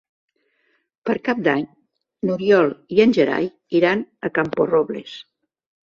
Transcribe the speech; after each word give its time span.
Per 1.09 1.15
Cap 1.27 1.43
d'Any 1.49 1.67
n'Oriol 2.29 2.73
i 2.97 3.05
en 3.07 3.17
Gerai 3.21 3.53
iran 3.83 4.05
a 4.31 4.37
Camporrobles. 4.41 5.21